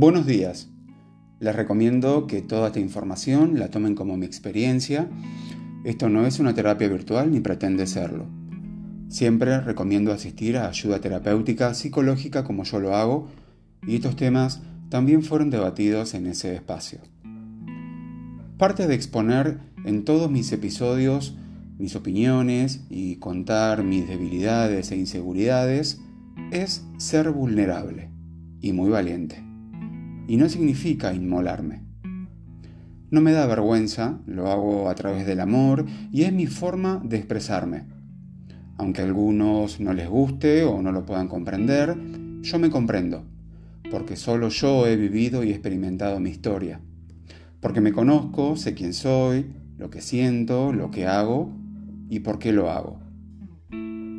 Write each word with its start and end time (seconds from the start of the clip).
Buenos 0.00 0.26
días. 0.26 0.68
Les 1.40 1.56
recomiendo 1.56 2.28
que 2.28 2.40
toda 2.40 2.68
esta 2.68 2.78
información 2.78 3.58
la 3.58 3.68
tomen 3.68 3.96
como 3.96 4.16
mi 4.16 4.26
experiencia. 4.26 5.08
Esto 5.82 6.08
no 6.08 6.24
es 6.24 6.38
una 6.38 6.54
terapia 6.54 6.86
virtual 6.86 7.32
ni 7.32 7.40
pretende 7.40 7.84
serlo. 7.88 8.26
Siempre 9.08 9.60
recomiendo 9.60 10.12
asistir 10.12 10.56
a 10.56 10.68
ayuda 10.68 11.00
terapéutica 11.00 11.74
psicológica 11.74 12.44
como 12.44 12.62
yo 12.62 12.78
lo 12.78 12.94
hago 12.94 13.26
y 13.88 13.96
estos 13.96 14.14
temas 14.14 14.62
también 14.88 15.24
fueron 15.24 15.50
debatidos 15.50 16.14
en 16.14 16.28
ese 16.28 16.54
espacio. 16.54 17.00
Parte 18.56 18.86
de 18.86 18.94
exponer 18.94 19.58
en 19.84 20.04
todos 20.04 20.30
mis 20.30 20.52
episodios 20.52 21.36
mis 21.76 21.96
opiniones 21.96 22.84
y 22.88 23.16
contar 23.16 23.82
mis 23.82 24.06
debilidades 24.06 24.92
e 24.92 24.96
inseguridades 24.96 26.00
es 26.52 26.84
ser 26.98 27.32
vulnerable 27.32 28.12
y 28.60 28.72
muy 28.72 28.90
valiente. 28.90 29.47
Y 30.28 30.36
no 30.36 30.48
significa 30.48 31.12
inmolarme. 31.12 31.82
No 33.10 33.22
me 33.22 33.32
da 33.32 33.46
vergüenza, 33.46 34.20
lo 34.26 34.50
hago 34.50 34.90
a 34.90 34.94
través 34.94 35.26
del 35.26 35.40
amor 35.40 35.86
y 36.12 36.22
es 36.22 36.32
mi 36.32 36.46
forma 36.46 37.00
de 37.02 37.16
expresarme. 37.16 37.86
Aunque 38.76 39.00
a 39.00 39.04
algunos 39.06 39.80
no 39.80 39.94
les 39.94 40.08
guste 40.08 40.64
o 40.64 40.82
no 40.82 40.92
lo 40.92 41.06
puedan 41.06 41.26
comprender, 41.26 41.96
yo 42.42 42.58
me 42.58 42.68
comprendo, 42.68 43.24
porque 43.90 44.14
solo 44.14 44.50
yo 44.50 44.86
he 44.86 44.96
vivido 44.96 45.42
y 45.42 45.50
experimentado 45.50 46.20
mi 46.20 46.28
historia. 46.28 46.80
Porque 47.60 47.80
me 47.80 47.92
conozco, 47.92 48.54
sé 48.56 48.74
quién 48.74 48.92
soy, 48.92 49.46
lo 49.78 49.88
que 49.88 50.02
siento, 50.02 50.74
lo 50.74 50.90
que 50.90 51.06
hago 51.06 51.50
y 52.10 52.20
por 52.20 52.38
qué 52.38 52.52
lo 52.52 52.70
hago. 52.70 53.00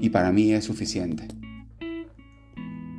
Y 0.01 0.09
para 0.09 0.31
mí 0.31 0.51
es 0.53 0.65
suficiente. 0.65 1.38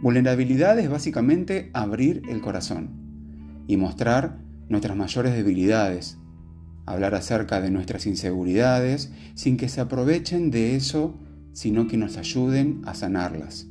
Vulnerabilidad 0.03 0.79
es 0.79 0.89
básicamente 0.89 1.71
abrir 1.73 2.23
el 2.29 2.41
corazón 2.41 3.65
y 3.67 3.77
mostrar 3.77 4.39
nuestras 4.69 4.97
mayores 4.97 5.35
debilidades, 5.35 6.19
hablar 6.87 7.15
acerca 7.15 7.61
de 7.61 7.71
nuestras 7.71 8.07
inseguridades 8.07 9.13
sin 9.35 9.57
que 9.57 9.69
se 9.69 9.81
aprovechen 9.81 10.51
de 10.51 10.77
eso, 10.77 11.19
sino 11.53 11.87
que 11.87 11.97
nos 11.97 12.17
ayuden 12.17 12.83
a 12.87 12.95
sanarlas, 12.95 13.67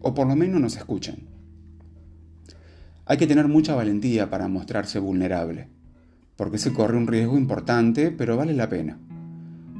o 0.00 0.14
por 0.14 0.26
lo 0.26 0.36
menos 0.36 0.60
nos 0.60 0.76
escuchen. 0.76 1.28
Hay 3.06 3.16
que 3.16 3.26
tener 3.26 3.48
mucha 3.48 3.74
valentía 3.74 4.28
para 4.28 4.48
mostrarse 4.48 4.98
vulnerable, 4.98 5.68
porque 6.36 6.58
se 6.58 6.72
corre 6.72 6.96
un 6.96 7.06
riesgo 7.06 7.38
importante, 7.38 8.10
pero 8.10 8.36
vale 8.36 8.54
la 8.54 8.68
pena 8.68 8.98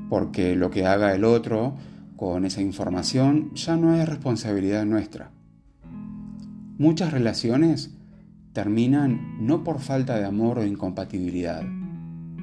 porque 0.08 0.56
lo 0.56 0.70
que 0.70 0.86
haga 0.86 1.14
el 1.14 1.24
otro 1.24 1.76
con 2.16 2.44
esa 2.44 2.60
información 2.60 3.54
ya 3.54 3.76
no 3.76 3.94
es 3.94 4.08
responsabilidad 4.08 4.84
nuestra. 4.84 5.30
Muchas 6.78 7.12
relaciones 7.12 7.90
terminan 8.52 9.44
no 9.44 9.64
por 9.64 9.80
falta 9.80 10.16
de 10.16 10.24
amor 10.24 10.60
o 10.60 10.64
incompatibilidad, 10.64 11.64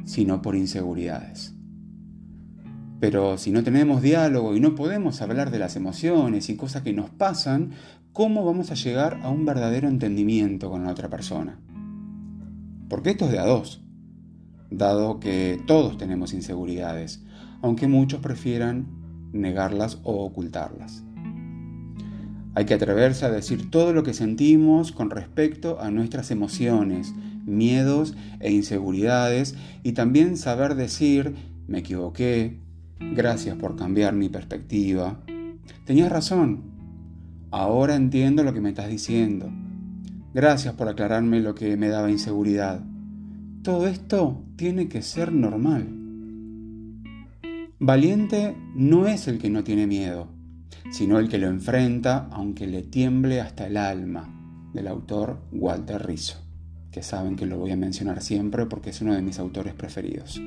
sino 0.03 0.42
por 0.42 0.58
inseguridades. 0.58 1.55
Pero 3.00 3.38
si 3.38 3.52
no 3.52 3.64
tenemos 3.64 4.02
diálogo 4.02 4.53
y 4.53 4.59
no 4.59 4.75
podemos 4.75 5.22
hablar 5.22 5.52
de 5.52 5.59
las 5.59 5.77
emociones 5.77 6.50
y 6.50 6.58
cosas 6.58 6.81
que 6.81 6.92
nos 6.92 7.09
pasan, 7.11 7.72
¿cómo 8.11 8.44
vamos 8.44 8.72
a 8.72 8.75
llegar 8.75 9.22
a 9.23 9.30
un 9.30 9.45
verdadero 9.45 9.88
entendimiento 9.88 10.70
con 10.70 10.83
la 10.83 10.92
otra 10.92 11.09
persona? 11.09 11.58
Porque 12.89 13.11
esto 13.11 13.27
es 13.27 13.31
de 13.31 13.39
a 13.39 13.45
dos, 13.45 13.86
dado 14.70 15.22
que 15.22 15.61
todos 15.66 15.97
tenemos 15.97 16.33
inseguridades, 16.33 17.23
aunque 17.61 17.88
muchos 17.88 18.20
prefieran 18.20 18.88
negarlas 19.31 19.99
o 20.03 20.25
ocultarlas. 20.25 21.05
Hay 22.56 22.64
que 22.66 22.73
atreverse 22.73 23.25
a 23.25 23.31
decir 23.31 23.70
todo 23.70 23.92
lo 23.92 24.03
que 24.03 24.14
sentimos 24.14 24.94
con 24.94 25.09
respecto 25.09 25.81
a 25.81 25.92
nuestras 25.92 26.31
emociones, 26.31 27.14
miedos 27.45 28.16
e 28.39 28.52
inseguridades 28.52 29.55
y 29.83 29.92
también 29.92 30.38
saber 30.38 30.76
decir 30.76 31.36
me 31.67 31.80
equivoqué, 31.80 32.58
gracias 32.99 33.58
por 33.58 33.76
cambiar 33.76 34.14
mi 34.14 34.30
perspectiva, 34.30 35.20
tenías 35.83 36.10
razón, 36.10 36.64
ahora 37.52 37.95
entiendo 37.95 38.44
lo 38.44 38.54
que 38.54 38.61
me 38.61 38.70
estás 38.70 38.88
diciendo, 38.88 39.52
gracias 40.33 40.76
por 40.76 40.88
aclararme 40.88 41.42
lo 41.42 41.55
que 41.55 41.76
me 41.76 41.89
daba 41.89 42.10
inseguridad. 42.10 42.82
Todo 43.64 43.88
esto 43.88 44.44
tiene 44.55 44.88
que 44.88 45.02
ser 45.02 45.33
normal. 45.33 45.88
Valiente 47.80 48.55
no 48.76 49.08
es 49.08 49.27
el 49.27 49.39
que 49.39 49.49
no 49.49 49.64
tiene 49.64 49.88
miedo, 49.88 50.34
sino 50.91 51.19
el 51.19 51.29
que 51.29 51.37
lo 51.37 51.47
enfrenta 51.47 52.27
aunque 52.31 52.67
le 52.67 52.81
tiemble 52.81 53.41
hasta 53.41 53.67
el 53.67 53.77
alma, 53.77 54.31
del 54.73 54.87
autor 54.87 55.39
Walter 55.51 56.05
Rizzo, 56.05 56.37
que 56.91 57.01
saben 57.01 57.35
que 57.35 57.45
lo 57.45 57.57
voy 57.57 57.71
a 57.71 57.77
mencionar 57.77 58.21
siempre 58.21 58.65
porque 58.65 58.89
es 58.89 59.01
uno 59.01 59.15
de 59.15 59.21
mis 59.21 59.39
autores 59.39 59.73
preferidos. 59.73 60.39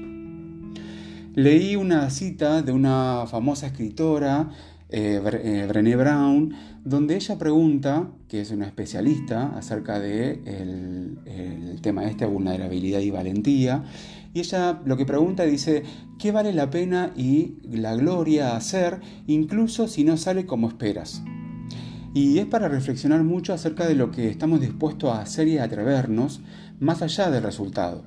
Leí 1.35 1.77
una 1.77 2.11
cita 2.11 2.63
de 2.63 2.73
una 2.73 3.25
famosa 3.27 3.69
escritora, 3.69 4.51
eh, 4.91 5.21
eh, 5.25 5.67
Brené 5.69 5.97
Brown, 5.97 6.55
donde 6.83 7.17
ella 7.17 7.37
pregunta, 7.37 8.11
que 8.27 8.41
es 8.41 8.51
una 8.51 8.67
especialista 8.67 9.57
acerca 9.57 10.01
de 10.01 10.41
el, 10.47 11.79
tema 11.83 12.03
vulnerabilidad 12.27 13.01
y 13.01 13.11
valentía, 13.11 13.85
y 14.39 14.41
ella 14.41 14.81
lo 14.85 14.97
que 14.97 15.05
pregunta 15.05 15.43
dice, 15.43 15.83
¿qué 16.17 16.31
vale 16.31 16.53
la 16.53 16.71
pena 16.71 17.11
y 17.17 17.57
la 17.69 17.97
gloria 17.97 18.55
hacer 18.55 19.01
incluso 19.27 19.89
si 19.89 20.05
no 20.05 20.17
sale 20.17 20.47
como 20.47 20.69
esperas? 20.69 21.25
Y 22.15 22.39
es 22.39 22.47
para 22.47 22.69
reflexionar 22.69 23.25
mucho 23.25 23.53
acerca 23.53 23.89
de 23.89 23.97
lo 23.97 24.13
que 24.13 24.29
estamos 24.29 24.61
dispuestos 24.61 25.11
a 25.11 25.23
hacer 25.23 25.49
y 25.49 25.59
a 25.59 25.65
atrevernos 25.65 26.41
más 26.79 27.03
allá 27.03 27.33
del 27.33 27.43
resultado. 27.43 28.05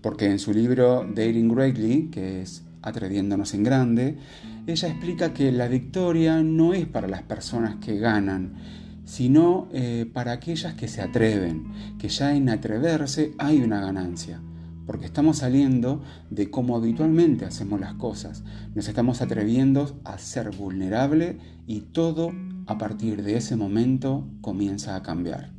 Porque 0.00 0.26
en 0.26 0.40
su 0.40 0.52
libro 0.52 1.06
Dating 1.14 1.54
Greatly, 1.54 2.08
que 2.10 2.42
es 2.42 2.64
Atreviéndonos 2.82 3.54
en 3.54 3.62
Grande, 3.62 4.18
ella 4.66 4.88
explica 4.88 5.32
que 5.32 5.52
la 5.52 5.68
victoria 5.68 6.42
no 6.42 6.74
es 6.74 6.86
para 6.86 7.06
las 7.06 7.22
personas 7.22 7.76
que 7.76 7.96
ganan, 7.96 8.54
sino 9.04 9.68
eh, 9.72 10.10
para 10.12 10.32
aquellas 10.32 10.74
que 10.74 10.88
se 10.88 11.00
atreven, 11.00 11.96
que 11.96 12.08
ya 12.08 12.34
en 12.34 12.48
atreverse 12.48 13.34
hay 13.38 13.62
una 13.62 13.80
ganancia 13.80 14.40
porque 14.86 15.06
estamos 15.06 15.38
saliendo 15.38 16.02
de 16.30 16.50
cómo 16.50 16.76
habitualmente 16.76 17.44
hacemos 17.44 17.80
las 17.80 17.94
cosas. 17.94 18.44
Nos 18.74 18.88
estamos 18.88 19.22
atreviendo 19.22 20.00
a 20.04 20.18
ser 20.18 20.50
vulnerable 20.50 21.38
y 21.66 21.80
todo 21.80 22.32
a 22.66 22.78
partir 22.78 23.22
de 23.22 23.36
ese 23.36 23.56
momento 23.56 24.28
comienza 24.40 24.96
a 24.96 25.02
cambiar. 25.02 25.52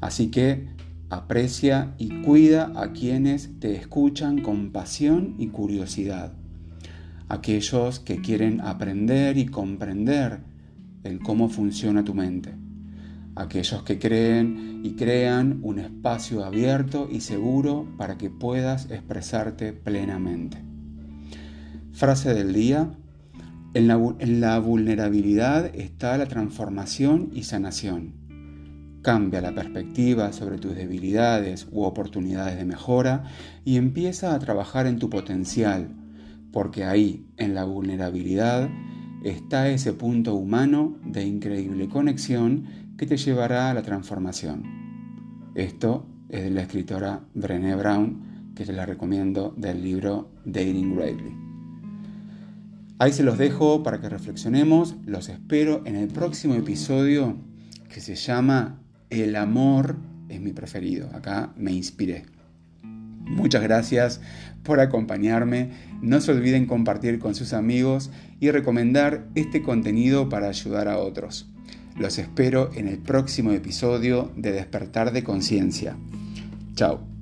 Así 0.00 0.30
que 0.30 0.68
aprecia 1.10 1.94
y 1.98 2.22
cuida 2.22 2.72
a 2.76 2.92
quienes 2.92 3.58
te 3.60 3.74
escuchan 3.74 4.42
con 4.42 4.72
pasión 4.72 5.34
y 5.38 5.48
curiosidad. 5.48 6.32
Aquellos 7.28 8.00
que 8.00 8.20
quieren 8.20 8.60
aprender 8.60 9.36
y 9.36 9.46
comprender 9.46 10.40
el 11.04 11.20
cómo 11.20 11.48
funciona 11.48 12.04
tu 12.04 12.14
mente 12.14 12.67
aquellos 13.38 13.82
que 13.82 13.98
creen 13.98 14.80
y 14.84 14.92
crean 14.94 15.60
un 15.62 15.78
espacio 15.78 16.44
abierto 16.44 17.08
y 17.10 17.20
seguro 17.20 17.86
para 17.96 18.18
que 18.18 18.30
puedas 18.30 18.90
expresarte 18.90 19.72
plenamente. 19.72 20.58
Frase 21.92 22.34
del 22.34 22.52
día. 22.52 22.90
En 23.74 23.86
la, 24.40 24.58
vulnerabilidad 24.58 25.74
está 25.74 26.16
la 26.16 26.26
transformación 26.26 27.30
y 27.32 27.42
sanación. 27.42 28.14
Cambia 29.02 29.40
la 29.40 29.54
perspectiva 29.54 30.32
sobre 30.32 30.58
tus 30.58 30.74
debilidades 30.74 31.68
u 31.70 31.82
oportunidades 31.82 32.56
de 32.56 32.64
mejora 32.64 33.24
y 33.64 33.76
empieza 33.76 34.34
a 34.34 34.38
trabajar 34.38 34.86
en 34.86 34.98
tu 34.98 35.10
potencial, 35.10 35.88
porque 36.50 36.84
ahí, 36.84 37.26
en 37.36 37.54
la 37.54 37.64
vulnerabilidad, 37.64 38.68
está 39.22 39.68
ese 39.68 39.92
punto 39.92 40.34
humano 40.34 40.96
de 41.04 41.24
increíble 41.24 41.88
conexión 41.88 42.87
que 42.98 43.06
te 43.06 43.16
llevará 43.16 43.70
a 43.70 43.74
la 43.74 43.82
transformación. 43.82 44.64
Esto 45.54 46.04
es 46.28 46.42
de 46.42 46.50
la 46.50 46.62
escritora 46.62 47.20
Brené 47.32 47.76
Brown, 47.76 48.52
que 48.56 48.66
te 48.66 48.72
la 48.72 48.86
recomiendo 48.86 49.54
del 49.56 49.82
libro 49.82 50.32
Dating 50.44 50.96
Greatly. 50.96 51.32
Ahí 52.98 53.12
se 53.12 53.22
los 53.22 53.38
dejo 53.38 53.84
para 53.84 54.00
que 54.00 54.08
reflexionemos. 54.08 54.96
Los 55.06 55.28
espero 55.28 55.82
en 55.86 55.94
el 55.94 56.08
próximo 56.08 56.54
episodio 56.54 57.36
que 57.88 58.00
se 58.00 58.16
llama 58.16 58.80
El 59.10 59.36
amor 59.36 59.96
es 60.28 60.40
mi 60.40 60.52
preferido. 60.52 61.08
Acá 61.14 61.52
me 61.56 61.70
inspiré. 61.70 62.24
Muchas 62.82 63.62
gracias 63.62 64.20
por 64.64 64.80
acompañarme. 64.80 65.70
No 66.02 66.20
se 66.20 66.32
olviden 66.32 66.66
compartir 66.66 67.20
con 67.20 67.36
sus 67.36 67.52
amigos 67.52 68.10
y 68.40 68.50
recomendar 68.50 69.28
este 69.36 69.62
contenido 69.62 70.28
para 70.28 70.48
ayudar 70.48 70.88
a 70.88 70.98
otros. 70.98 71.48
Los 71.98 72.18
espero 72.18 72.70
en 72.74 72.86
el 72.86 72.98
próximo 72.98 73.50
episodio 73.50 74.30
de 74.36 74.52
Despertar 74.52 75.12
de 75.12 75.24
Conciencia. 75.24 75.96
Chao. 76.74 77.17